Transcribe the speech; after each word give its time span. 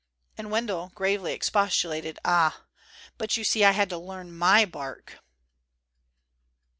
And 0.35 0.49
Wendell 0.49 0.89
gravely 0.95 1.31
expostulated, 1.31 2.17
"Ah, 2.25 2.63
but, 3.19 3.37
you 3.37 3.43
see, 3.43 3.63
I 3.63 3.69
had 3.69 3.87
to 3.91 3.99
learn 3.99 4.35
my 4.35 4.65
bark." 4.65 5.19